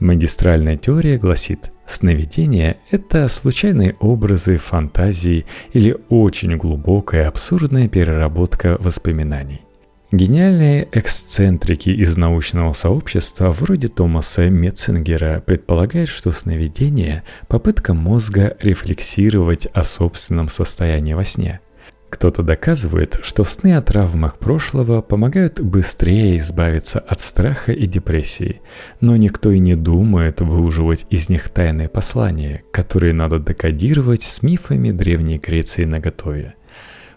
Магистральная 0.00 0.76
теория 0.76 1.18
гласит, 1.18 1.72
сновидения– 1.86 2.76
это 2.90 3.26
случайные 3.28 3.96
образы, 3.98 4.56
фантазии 4.56 5.44
или 5.72 5.96
очень 6.08 6.56
глубокая 6.56 7.26
абсурдная 7.28 7.88
переработка 7.88 8.76
воспоминаний. 8.78 9.62
Гениальные 10.10 10.88
эксцентрики 10.92 11.90
из 11.90 12.16
научного 12.16 12.72
сообщества 12.72 13.50
вроде 13.50 13.88
Томаса 13.88 14.48
Метцингера 14.48 15.42
предполагают, 15.44 16.08
что 16.08 16.30
сновидение– 16.32 17.24
попытка 17.48 17.92
мозга 17.92 18.56
рефлексировать 18.60 19.66
о 19.66 19.84
собственном 19.84 20.48
состоянии 20.48 21.12
во 21.12 21.24
сне– 21.24 21.60
кто-то 22.10 22.42
доказывает, 22.42 23.18
что 23.22 23.44
сны 23.44 23.76
о 23.76 23.82
травмах 23.82 24.38
прошлого 24.38 25.02
помогают 25.02 25.60
быстрее 25.60 26.38
избавиться 26.38 26.98
от 26.98 27.20
страха 27.20 27.72
и 27.72 27.86
депрессии, 27.86 28.62
но 29.00 29.16
никто 29.16 29.50
и 29.50 29.58
не 29.58 29.74
думает 29.74 30.40
выуживать 30.40 31.06
из 31.10 31.28
них 31.28 31.50
тайные 31.50 31.88
послания, 31.88 32.62
которые 32.72 33.12
надо 33.12 33.38
декодировать 33.38 34.22
с 34.22 34.42
мифами 34.42 34.90
Древней 34.90 35.38
Греции 35.38 35.84
наготове. 35.84 36.54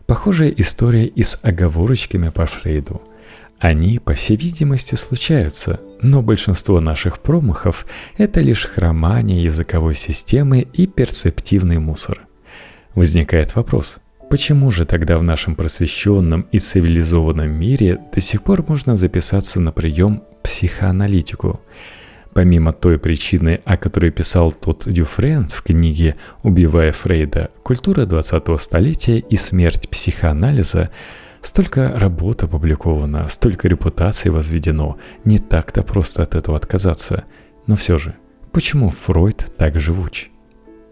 Похожая 0.07 0.49
история 0.49 1.05
и 1.05 1.23
с 1.23 1.39
оговорочками 1.41 2.29
по 2.29 2.45
Фрейду. 2.45 3.01
Они, 3.59 3.99
по 3.99 4.13
всей 4.13 4.35
видимости, 4.35 4.95
случаются, 4.95 5.79
но 6.01 6.21
большинство 6.21 6.81
наших 6.81 7.19
промахов– 7.19 7.85
это 8.17 8.41
лишь 8.41 8.65
хромание 8.65 9.43
языковой 9.43 9.93
системы 9.93 10.67
и 10.73 10.87
перцептивный 10.87 11.77
мусор. 11.77 12.21
Возникает 12.95 13.55
вопрос– 13.55 13.99
Почему 14.31 14.71
же 14.71 14.85
тогда 14.85 15.17
в 15.17 15.23
нашем 15.23 15.55
просвещенном 15.55 16.47
и 16.53 16.59
цивилизованном 16.59 17.49
мире 17.51 17.99
до 18.15 18.21
сих 18.21 18.43
пор 18.43 18.63
можно 18.65 18.95
записаться 18.95 19.59
на 19.59 19.73
прием 19.73 20.23
психоаналитику? 20.41 21.59
Помимо 22.33 22.71
той 22.71 22.97
причины, 22.97 23.59
о 23.65 23.75
которой 23.75 24.09
писал 24.09 24.53
тот 24.53 24.83
Дюфрен 24.85 25.49
в 25.49 25.61
книге 25.61 26.15
«Убивая 26.43 26.93
Фрейда. 26.93 27.49
Культура 27.61 28.05
20-го 28.05 28.57
столетия 28.57 29.19
и 29.19 29.35
смерть 29.35 29.89
психоанализа», 29.89 30.91
Столько 31.41 31.91
работ 31.95 32.43
опубликовано, 32.43 33.27
столько 33.27 33.67
репутаций 33.67 34.29
возведено, 34.29 34.97
не 35.25 35.39
так-то 35.39 35.81
просто 35.81 36.21
от 36.23 36.35
этого 36.35 36.55
отказаться. 36.55 37.25
Но 37.67 37.75
все 37.75 37.97
же, 37.97 38.13
почему 38.51 38.91
Фройд 38.91 39.51
так 39.57 39.79
живуч? 39.79 40.30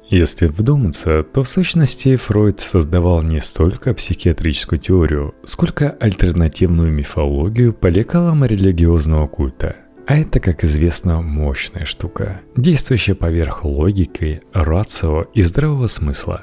Если 0.09 0.47
вдуматься, 0.47 1.21
то 1.21 1.43
в 1.43 1.47
сущности 1.47 2.15
Фройд 2.15 2.59
создавал 2.59 3.21
не 3.21 3.39
столько 3.39 3.93
психиатрическую 3.93 4.79
теорию, 4.79 5.35
сколько 5.43 5.91
альтернативную 5.91 6.91
мифологию 6.91 7.73
по 7.73 7.87
лекалам 7.87 8.43
религиозного 8.43 9.27
культа. 9.27 9.75
А 10.07 10.17
это, 10.17 10.39
как 10.39 10.63
известно, 10.63 11.21
мощная 11.21 11.85
штука, 11.85 12.41
действующая 12.55 13.13
поверх 13.13 13.63
логики, 13.63 14.41
рацио 14.51 15.27
и 15.35 15.43
здравого 15.43 15.85
смысла. 15.85 16.41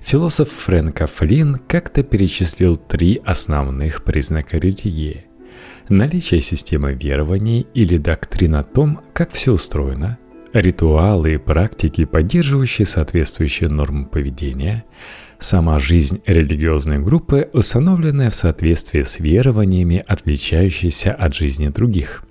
Философ 0.00 0.48
Фрэнка 0.50 1.08
Флинн 1.08 1.58
как-то 1.66 2.04
перечислил 2.04 2.76
три 2.76 3.20
основных 3.24 4.04
признака 4.04 4.58
религии. 4.58 5.24
Наличие 5.88 6.40
системы 6.40 6.92
верований 6.92 7.66
или 7.74 7.98
доктрин 7.98 8.54
о 8.54 8.62
том, 8.62 9.00
как 9.12 9.32
все 9.32 9.54
устроено– 9.54 10.18
ритуалы 10.52 11.34
и 11.34 11.38
практики, 11.38 12.04
поддерживающие 12.04 12.86
соответствующие 12.86 13.68
нормы 13.68 14.06
поведения, 14.06 14.84
сама 15.38 15.78
жизнь 15.78 16.20
религиозной 16.26 16.98
группы, 16.98 17.48
установленная 17.52 18.30
в 18.30 18.34
соответствии 18.34 19.02
с 19.02 19.18
верованиями, 19.20 20.02
отличающиеся 20.06 21.12
от 21.12 21.34
жизни 21.34 21.68
других. 21.68 22.24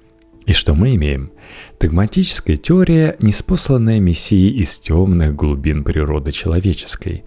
И 0.48 0.54
что 0.54 0.74
мы 0.74 0.96
имеем? 0.96 1.32
Догматическая 1.80 2.56
теория, 2.56 3.18
неспосланная 3.20 4.00
Мессией 4.00 4.58
из 4.60 4.80
темных 4.80 5.36
глубин 5.36 5.84
природы 5.84 6.32
человеческой. 6.32 7.26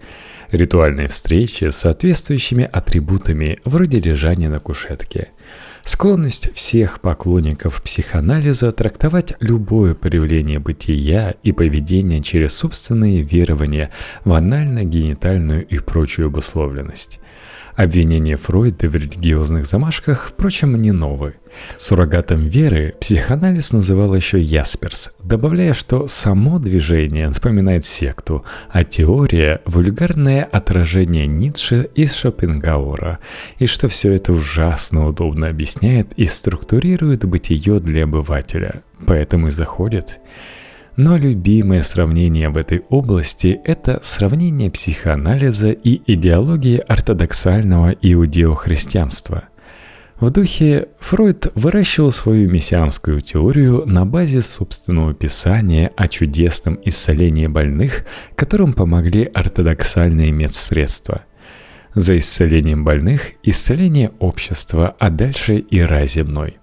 Ритуальные 0.51 1.07
встречи 1.07 1.69
с 1.69 1.77
соответствующими 1.77 2.67
атрибутами 2.69 3.59
вроде 3.63 3.99
лежания 3.99 4.49
на 4.49 4.59
кушетке– 4.59 5.29
Склонность 5.83 6.53
всех 6.53 7.01
поклонников 7.01 7.81
психоанализа 7.81 8.71
трактовать 8.71 9.33
любое 9.39 9.95
проявление 9.95 10.59
бытия 10.59 11.33
и 11.41 11.51
поведения 11.51 12.21
через 12.21 12.55
собственные 12.55 13.23
верования 13.23 13.89
в 14.23 14.33
анально-генитальную 14.33 15.65
и 15.65 15.79
прочую 15.79 16.27
обусловленность. 16.27 17.19
Обвинения 17.75 18.37
Фройда 18.37 18.87
в 18.87 18.95
религиозных 18.95 19.65
замашках, 19.65 20.27
впрочем, 20.29 20.81
не 20.81 20.91
новые. 20.91 21.35
Суррогатом 21.77 22.47
веры 22.47 22.95
психоанализ 22.99 23.71
называл 23.71 24.15
еще 24.15 24.39
Ясперс, 24.39 25.11
добавляя, 25.23 25.73
что 25.73 26.07
само 26.07 26.59
движение 26.59 27.27
напоминает 27.27 27.85
секту, 27.85 28.45
а 28.69 28.83
теория– 28.83 29.61
вульгарное 29.65 30.43
отражение 30.43 31.27
Ницше 31.27 31.89
из 31.95 32.13
Шопенгауэра, 32.13 33.19
и 33.59 33.65
что 33.65 33.87
все 33.87 34.13
это 34.13 34.33
ужасно 34.33 35.07
удобно 35.07 35.47
объясняет 35.47 36.13
и 36.15 36.25
структурирует 36.25 37.25
бытие 37.25 37.79
для 37.79 38.03
обывателя, 38.03 38.83
поэтому 39.05 39.47
и 39.47 39.51
заходит– 39.51 40.19
но 40.97 41.17
любимое 41.17 41.81
сравнение 41.81 42.49
в 42.49 42.57
этой 42.57 42.83
области– 42.89 43.59
это 43.63 43.99
сравнение 44.03 44.69
психоанализа 44.69 45.71
и 45.71 46.01
идеологии 46.05 46.77
ортодоксального 46.77 47.91
иудеохристианства. 48.01 49.45
В 50.19 50.29
духе 50.29 50.89
Фройд 50.99 51.51
выращивал 51.55 52.11
свою 52.11 52.47
мессианскую 52.47 53.21
теорию 53.21 53.87
на 53.87 54.05
базе 54.05 54.43
собственного 54.43 55.15
писания 55.15 55.91
о 55.97 56.07
чудесном 56.07 56.79
исцелении 56.85 57.47
больных, 57.47 58.05
которым 58.35 58.73
помогли 58.73 59.23
ортодоксальные 59.23 60.31
медсредства. 60.31 61.23
За 61.95 62.15
исцелением 62.17 62.85
больных– 62.85 63.31
исцеление 63.43 64.11
общества, 64.19 64.95
а 64.99 65.09
дальше 65.09 65.57
и 65.57 65.81
рай 65.81 66.07
земной. 66.07 66.60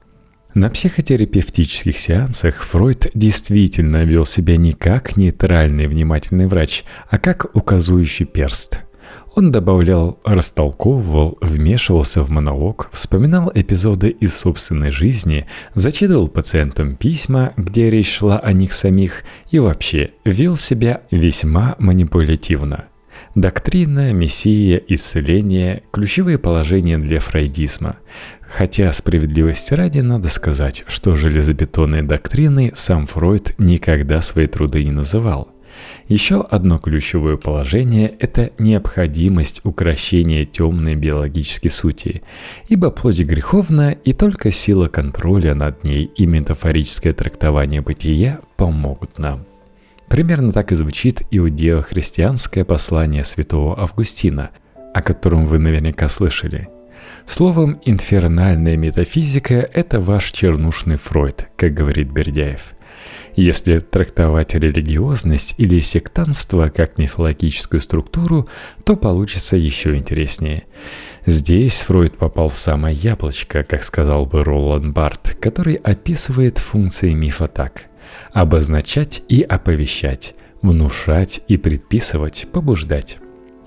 На 0.54 0.70
психотерапевтических 0.70 1.96
сеансах 1.98 2.62
Фройд 2.62 3.10
действительно 3.14 4.04
вел 4.04 4.24
себя 4.24 4.56
не 4.56 4.72
как 4.72 5.16
нейтральный 5.16 5.86
внимательный 5.86 6.46
врач, 6.46 6.84
а 7.10 7.18
как 7.18 7.54
указующий 7.54 8.24
перст. 8.24 8.80
Он 9.34 9.52
добавлял, 9.52 10.18
растолковывал, 10.24 11.38
вмешивался 11.40 12.22
в 12.22 12.30
монолог, 12.30 12.88
вспоминал 12.92 13.52
эпизоды 13.54 14.08
из 14.08 14.36
собственной 14.36 14.90
жизни, 14.90 15.46
зачитывал 15.74 16.28
пациентам 16.28 16.96
письма, 16.96 17.52
где 17.56 17.90
речь 17.90 18.10
шла 18.10 18.38
о 18.38 18.52
них 18.52 18.72
самих, 18.72 19.24
и 19.50 19.58
вообще 19.58 20.10
вел 20.24 20.56
себя 20.56 21.02
весьма 21.10 21.76
манипулятивно– 21.78 22.86
Доктрина, 23.34 24.12
мессия, 24.12 24.82
исцеление– 24.88 25.82
ключевые 25.92 26.38
положения 26.38 26.98
для 26.98 27.20
фрейдизма. 27.20 27.96
Хотя 28.40 28.90
справедливости 28.92 29.74
ради 29.74 30.00
надо 30.00 30.28
сказать, 30.28 30.84
что 30.88 31.14
железобетонные 31.14 32.02
доктрины 32.02 32.72
сам 32.74 33.06
Фройд 33.06 33.54
никогда 33.58 34.22
свои 34.22 34.46
труды 34.46 34.84
не 34.84 34.92
называл– 34.92 35.48
еще 36.08 36.40
одно 36.40 36.78
ключевое 36.78 37.36
положение– 37.36 38.12
это 38.18 38.50
необходимость 38.58 39.60
укращения 39.64 40.44
темной 40.44 40.94
биологической 40.94 41.68
сути, 41.68 42.22
ибо 42.68 42.90
плоть 42.90 43.20
греховна, 43.20 43.90
и 43.90 44.12
только 44.12 44.50
сила 44.50 44.88
контроля 44.88 45.54
над 45.54 45.84
ней 45.84 46.10
и 46.16 46.26
метафорическое 46.26 47.12
трактование 47.12 47.82
бытия 47.82 48.40
помогут 48.56 49.18
нам. 49.18 49.47
Примерно 50.08 50.52
так 50.52 50.72
и 50.72 50.74
звучит 50.74 51.22
иудео-христианское 51.30 52.64
послание 52.64 53.24
святого 53.24 53.78
Августина, 53.78 54.50
о 54.94 55.02
котором 55.02 55.46
вы 55.46 55.58
наверняка 55.58 56.08
слышали. 56.08 56.68
Словом, 57.26 57.80
инфернальная 57.84 58.76
метафизика– 58.76 59.54
это 59.72 60.00
ваш 60.00 60.32
чернушный 60.32 60.96
Фройд, 60.96 61.48
как 61.56 61.74
говорит 61.74 62.10
Бердяев– 62.10 62.74
если 63.36 63.78
трактовать 63.78 64.54
религиозность 64.54 65.54
или 65.58 65.78
сектантство 65.78 66.70
как 66.70 66.98
мифологическую 66.98 67.80
структуру, 67.80 68.48
то 68.84 68.96
получится 68.96 69.56
еще 69.56 69.94
интереснее. 69.96 70.64
Здесь 71.24 71.82
Фройд 71.82 72.16
попал 72.16 72.48
в 72.48 72.56
самое 72.56 72.96
яблочко, 72.96 73.62
как 73.62 73.84
сказал 73.84 74.26
бы 74.26 74.42
Роланд 74.42 74.92
Барт, 74.92 75.36
который 75.40 75.76
описывает 75.76 76.58
функции 76.58 77.12
мифа 77.12 77.46
так. 77.46 77.84
Обозначать 78.32 79.22
и 79.28 79.42
оповещать, 79.42 80.34
внушать 80.62 81.40
и 81.48 81.56
предписывать, 81.56 82.46
побуждать. 82.52 83.18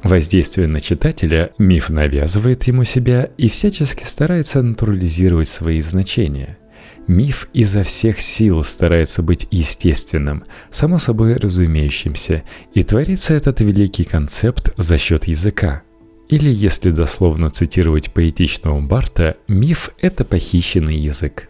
Воздействие 0.04 0.68
на 0.68 0.80
читателя, 0.80 1.52
миф 1.58 1.90
навязывает 1.90 2.64
ему 2.64 2.84
себя 2.84 3.30
и 3.38 3.50
всячески 3.50 4.04
старается 4.04 4.62
натурализировать 4.62 5.48
свои 5.48 5.82
значения– 5.82 6.58
Миф 7.08 7.50
изо 7.54 7.84
всех 7.84 8.20
сил 8.20 8.64
старается 8.64 9.22
быть 9.22 9.48
естественным, 9.52 10.46
само 10.70 10.98
собой 10.98 11.36
разумеющимся, 11.36 12.44
и 12.74 12.84
творится 12.84 13.34
этот 13.34 13.60
великий 13.60 14.04
концепт 14.04 14.74
за 14.78 14.98
счет 14.98 15.26
языка. 15.26 15.84
Или, 16.30 16.50
если 16.50 16.92
дословно 16.92 17.50
цитировать 17.50 18.14
поэтичного 18.14 18.80
Барта, 18.80 19.36
миф– 19.48 19.90
это 20.00 20.24
похищенный 20.24 20.96
язык. 20.96 21.50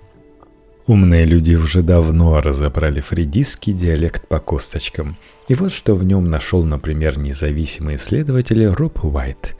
Умные 0.91 1.25
люди 1.25 1.53
уже 1.53 1.83
давно 1.83 2.41
разобрали 2.41 2.99
фридистский 2.99 3.71
диалект 3.71 4.27
по 4.27 4.39
косточкам. 4.39 5.15
И 5.47 5.55
вот 5.55 5.71
что 5.71 5.95
в 5.95 6.03
нем 6.03 6.29
нашел, 6.29 6.65
например, 6.65 7.17
независимый 7.17 7.95
исследователь 7.95 8.67
Роб 8.67 9.01
Уайт. 9.05 9.55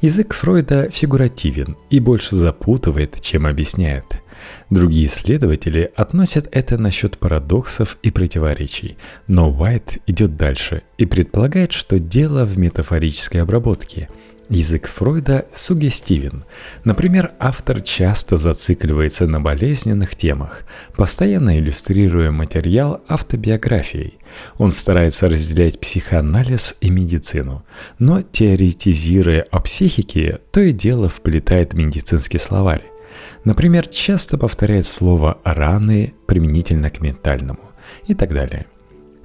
Язык 0.00 0.32
Фройда 0.32 0.88
фигуративен 0.90 1.76
и 1.90 1.98
больше 1.98 2.36
запутывает, 2.36 3.20
чем 3.20 3.46
объясняет– 3.46 4.04
Другие 4.70 5.06
исследователи 5.06 5.90
относят 5.96 6.46
это 6.52 6.76
насчет 6.76 7.18
парадоксов 7.18 7.96
и 8.02 8.10
противоречий, 8.10 8.98
но 9.26 9.50
Уайт 9.50 9.98
идет 10.06 10.36
дальше 10.36 10.82
и 10.98 11.06
предполагает, 11.06 11.72
что 11.72 11.98
дело 11.98 12.44
в 12.44 12.58
метафорической 12.58 13.42
обработке– 13.42 14.08
Язык 14.48 14.88
Фройда 14.88 15.46
сугестивен. 15.52 16.44
Например, 16.84 17.32
автор 17.40 17.80
часто 17.80 18.36
зацикливается 18.36 19.26
на 19.26 19.40
болезненных 19.40 20.14
темах, 20.14 20.64
постоянно 20.96 21.58
иллюстрируя 21.58 22.30
материал 22.30 23.02
автобиографией. 23.08 24.18
Он 24.58 24.70
старается 24.70 25.28
разделять 25.28 25.80
психоанализ 25.80 26.76
и 26.80 26.90
медицину, 26.90 27.64
но 27.98 28.22
теоретизируя 28.22 29.44
о 29.50 29.60
психике, 29.60 30.40
то 30.52 30.60
и 30.60 30.70
дело 30.70 31.08
вплетает 31.08 31.72
медицинский 31.72 32.38
словарь. 32.38 32.84
Например, 33.44 33.86
часто 33.88 34.38
повторяет 34.38 34.86
слово 34.86 35.38
«раны» 35.42 36.14
применительно 36.26 36.90
к 36.90 37.00
ментальному 37.00 37.72
и 38.06 38.14
так 38.14 38.32
далее. 38.32 38.66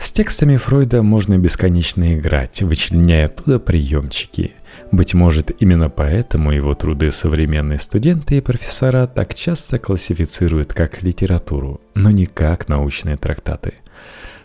С 0.02 0.12
текстами 0.12 0.58
Фройда 0.58 1.04
можно 1.04 1.38
бесконечно 1.38 2.16
играть, 2.16 2.64
вычленяя 2.64 3.26
оттуда 3.26 3.60
приемчики. 3.60 4.54
Быть 4.92 5.14
может, 5.14 5.52
именно 5.62 5.92
поэтому 5.92 6.52
его 6.52 6.74
труды 6.74 7.12
современные 7.12 7.78
студенты 7.78 8.38
и 8.38 8.42
профессора 8.42 9.06
так 9.06 9.36
часто 9.36 9.78
классифицируют 9.78 10.74
как 10.74 11.04
литературу, 11.04 11.82
но 11.94 12.10
не 12.10 12.26
как 12.26 12.68
научные 12.68 13.16
трактаты– 13.16 13.76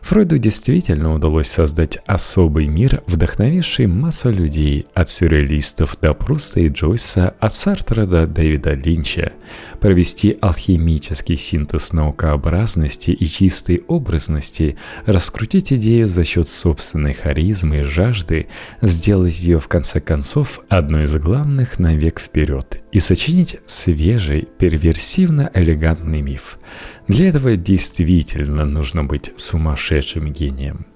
Фройду 0.07 0.38
действительно 0.38 1.12
удалось 1.14 1.49
создать 1.49 1.99
особый 2.07 2.69
мир, 2.69 3.03
вдохновивший 3.09 3.88
массу 3.88 4.31
людей, 4.31 4.87
от 4.95 5.11
сюрреалистов 5.11 5.99
до 6.01 6.14
Пруста 6.14 6.61
и 6.61 6.69
Джойса, 6.69 7.35
от 7.40 7.57
Сартра 7.57 8.07
до 8.07 8.29
Дэвида 8.29 8.75
Линча, 8.75 9.33
провести 9.81 10.38
алхимический 10.40 11.37
синтез 11.37 11.92
наукообразности 11.92 13.11
и 13.11 13.27
чистой 13.27 13.83
образности, 13.88 14.77
раскрутить 15.07 15.73
идею 15.73 16.07
за 16.07 16.23
счет 16.23 16.49
собственной 16.49 17.12
харизмы 17.12 17.81
и 17.81 17.83
жажды, 17.83 18.47
сделать 18.83 19.40
ее 19.40 19.59
в 19.59 19.66
конце 19.66 20.01
концов 20.01 20.61
одной 20.69 21.05
из 21.05 21.16
главных 21.16 21.81
на 21.81 21.97
век 21.97 22.21
вперед 22.21 22.81
и 22.92 23.01
сочинить 23.01 23.59
свежий, 23.66 24.47
перверсивно-элегантный 24.61 26.23
миф– 26.23 26.61
для 27.09 27.29
этого 27.29 27.57
действительно 27.57 28.64
нужно 28.64 29.05
быть 29.05 29.31
сумасшедшим 29.37 29.96
гением. 30.31 30.87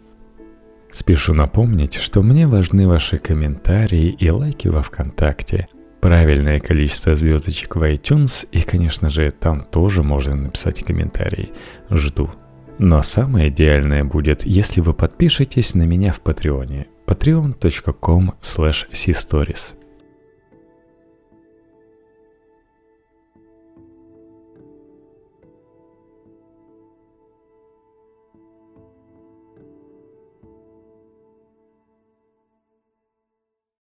Спешу 0.93 1.35
напомнить, 1.35 1.95
что 1.95 2.23
мне 2.23 2.47
важны 2.47 2.89
ваши 2.89 3.19
комментарии 3.19 4.09
и 4.19 4.31
лайки 4.31 4.69
во 4.69 4.83
ВКонтакте, 4.83 5.69
правильное 6.01 6.59
количество 6.59 7.15
звездочек 7.15 7.77
в 7.77 7.83
iTunes 7.83 8.47
и, 8.51 8.63
конечно 8.63 9.09
же, 9.09 9.31
там 9.31 9.65
тоже 9.65 10.03
можно 10.03 10.35
написать 10.35 10.83
комментарий. 10.83 11.53
Жду. 11.91 12.31
Но 12.79 13.03
самое 13.03 13.51
идеальное 13.51 14.05
будет, 14.05 14.45
если 14.45 14.81
вы 14.81 14.95
подпишетесь 14.95 15.75
на 15.75 15.83
меня 15.83 16.13
в 16.13 16.21
Патреоне. 16.21 16.87
patreon.com 17.07 18.35
slash 18.41 19.80